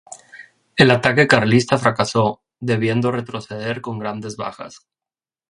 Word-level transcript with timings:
El 0.75 0.89
ataque 0.89 1.27
carlista 1.27 1.77
fracasó, 1.77 2.41
debiendo 2.59 3.11
retroceder 3.11 3.81
con 3.81 3.99
grandes 3.99 4.35
bajas. 4.35 4.87